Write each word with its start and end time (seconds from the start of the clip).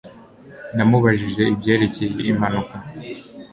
Namubajije 0.75 1.43
ibyerekeye 1.53 2.19
impanuka 2.31 2.75